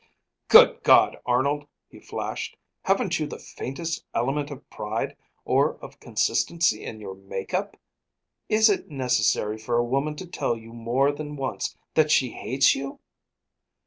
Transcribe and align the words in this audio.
"Good 0.47 0.81
God, 0.81 1.19
Arnold," 1.27 1.67
he 1.87 1.99
flashed, 1.99 2.57
"haven't 2.85 3.19
you 3.19 3.27
the 3.27 3.37
faintest 3.37 4.03
element 4.15 4.49
of 4.49 4.67
pride, 4.71 5.15
or 5.45 5.77
of 5.77 5.99
consistency 5.99 6.83
in 6.83 6.99
your 6.99 7.13
make 7.13 7.53
up? 7.53 7.77
Is 8.49 8.67
it 8.67 8.89
necessary 8.89 9.59
for 9.59 9.77
a 9.77 9.85
woman 9.85 10.15
to 10.15 10.25
tell 10.25 10.57
you 10.57 10.73
more 10.73 11.11
than 11.11 11.35
once 11.35 11.75
that 11.93 12.09
she 12.09 12.31
hates 12.31 12.73
you? 12.73 12.99